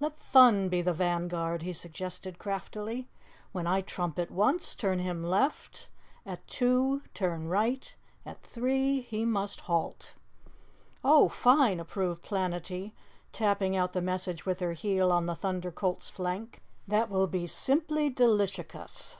"Let 0.00 0.14
Thun 0.16 0.68
be 0.68 0.82
the 0.82 0.92
vanguard," 0.92 1.62
he 1.62 1.72
suggested 1.72 2.40
craftily. 2.40 3.06
"When 3.52 3.68
I 3.68 3.82
trumpet 3.82 4.32
once, 4.32 4.74
turn 4.74 4.98
him 4.98 5.22
left; 5.22 5.86
at 6.26 6.44
two, 6.48 7.02
turn 7.14 7.46
right; 7.46 7.94
at 8.24 8.42
three, 8.42 9.02
he 9.02 9.24
must 9.24 9.60
halt." 9.60 10.14
"Oh, 11.04 11.28
fine," 11.28 11.78
approved 11.78 12.24
Planetty, 12.24 12.94
tapping 13.30 13.76
out 13.76 13.92
the 13.92 14.02
message 14.02 14.44
with 14.44 14.58
her 14.58 14.72
heel 14.72 15.12
on 15.12 15.26
the 15.26 15.36
Thunder 15.36 15.70
Colt's 15.70 16.10
flank. 16.10 16.62
"That 16.88 17.08
will 17.08 17.28
be 17.28 17.46
simply 17.46 18.10
delishicus." 18.10 19.16